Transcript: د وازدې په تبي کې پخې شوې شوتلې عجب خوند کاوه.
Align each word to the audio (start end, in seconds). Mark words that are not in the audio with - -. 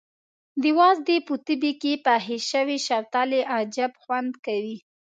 د 0.61 0.63
وازدې 0.79 1.17
په 1.27 1.33
تبي 1.45 1.71
کې 1.81 1.93
پخې 2.05 2.37
شوې 2.49 2.77
شوتلې 2.87 3.41
عجب 3.53 3.91
خوند 4.03 4.31
کاوه. 4.45 4.75